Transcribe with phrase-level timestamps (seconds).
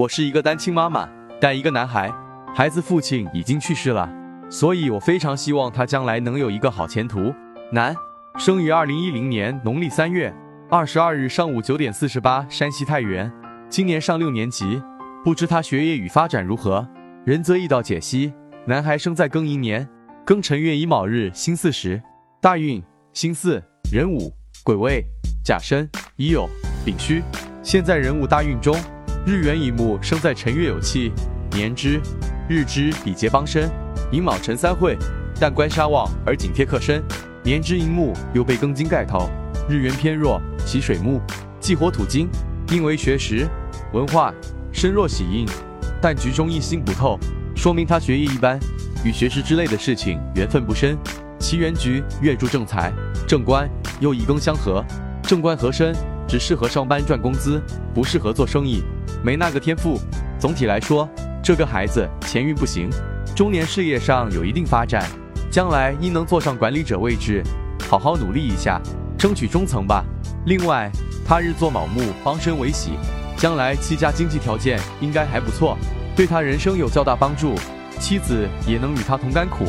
[0.00, 1.06] 我是一个单亲妈妈，
[1.38, 2.10] 带一个男孩，
[2.54, 4.10] 孩子父亲已经去世了，
[4.48, 7.34] 所以我非常希望他将来能有一个好前途。
[7.70, 7.94] 男，
[8.38, 10.34] 生于二零一零年农历三月
[10.70, 13.30] 二十二日上午九点四十八，山西太原，
[13.68, 14.82] 今年上六年级，
[15.22, 16.88] 不知他学业与发展如何。
[17.26, 18.32] 人则易道解析：
[18.64, 19.86] 男孩生在庚寅年，
[20.24, 22.02] 庚辰月乙卯日辛巳时，
[22.40, 22.82] 大运
[23.12, 23.62] 辛巳
[23.92, 24.32] 壬午
[24.64, 25.04] 癸未
[25.44, 25.86] 甲申
[26.16, 26.48] 乙酉
[26.86, 27.22] 丙戌。
[27.62, 28.74] 现在壬午大运中，
[29.26, 31.12] 日元乙木生在辰月有气，
[31.52, 32.00] 年支
[32.48, 33.70] 日支比劫帮身，
[34.10, 34.96] 寅卯辰三会，
[35.38, 37.02] 但官杀旺而紧贴克身，
[37.42, 39.28] 年支寅木又被庚金盖头，
[39.68, 41.20] 日元偏弱，其水木
[41.60, 42.30] 忌火土金，
[42.70, 43.46] 应为学识
[43.92, 44.32] 文化
[44.72, 45.46] 身弱喜印，
[46.00, 47.18] 但局中一星不透，
[47.54, 48.58] 说明他学业一般，
[49.04, 50.96] 与学识之类的事情缘分不深。
[51.38, 52.90] 其原局月柱正财
[53.28, 53.68] 正官
[54.00, 54.82] 又一庚相合，
[55.22, 55.94] 正官合身。
[56.28, 57.60] 只适合上班赚工资，
[57.92, 58.84] 不适合做生意，
[59.22, 59.98] 没那个天赋。
[60.38, 61.08] 总体来说，
[61.42, 62.88] 这个孩子前运不行，
[63.36, 65.04] 中年事业上有一定发展，
[65.50, 67.42] 将来应能坐上管理者位置，
[67.88, 68.80] 好好努力一下，
[69.18, 70.04] 争取中层吧。
[70.46, 70.90] 另外，
[71.26, 72.92] 他日做卯木，帮身为喜，
[73.36, 75.76] 将来戚家经济条件应该还不错，
[76.16, 77.54] 对他人生有较大帮助，
[77.98, 79.66] 妻子也能与他同甘苦。